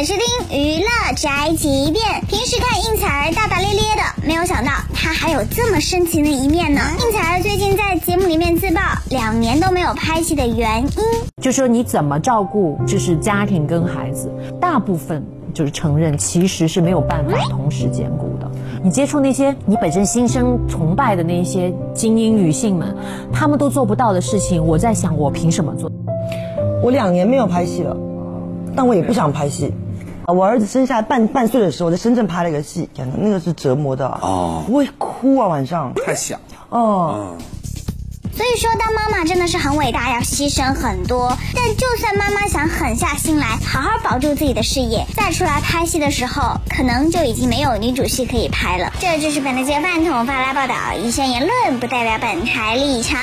[0.00, 2.22] 来收听娱乐宅急便。
[2.26, 6.80] 平时看应采儿大大咧咧的，没有想到她还有这么深情的一面呢。
[7.04, 8.80] 应采儿最近在节目里面自曝，
[9.10, 10.88] 两年都没有拍戏的原因，
[11.42, 18.50] 就说你怎么照顾，就是家庭跟孩子，大部分就是承认其实是没有办法同时兼顾的。
[18.82, 22.96] 你接触那些你本身心生崇拜的那些精英女性们，
[23.34, 25.92] 她们都做不到的事情，我在想我凭什么做？
[26.82, 27.94] 我两年没有拍戏了，
[28.74, 29.70] 但我也不想拍戏。
[30.30, 36.38] 啊，我儿子生下半半岁的时候，在深圳拍了一个戏，天哪，那个是折磨的哦，我会哭啊，晚上太想
[36.68, 37.36] 哦。
[38.32, 41.36] 所以说，当妈妈真的是很伟大，要牺牲很多。
[41.52, 48.92] 但就算妈妈想狠下心来，好好保住自己的事业，再出来拍戏的时候，可能就已经没有女主戏可以拍了。
[49.00, 53.18] 这就是本台饭桶发来报道，以上言论不代表本台立场。